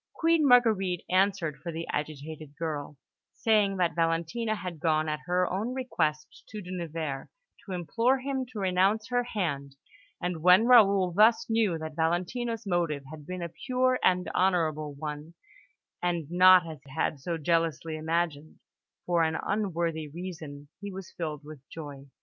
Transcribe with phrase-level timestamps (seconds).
[0.13, 2.97] Queen Marguerite answered for the agitated girl,
[3.33, 7.27] saying that Valentina had gone at her own request to De Nevers,
[7.63, 9.75] to implore him to renounce her hand;
[10.19, 15.35] and when Raoul thus knew that Valentina's motive had been a pure and honourable one,
[16.01, 18.55] and not as he had so jealously imagined,
[19.05, 22.05] for an unworthy reason, he was filled with joy.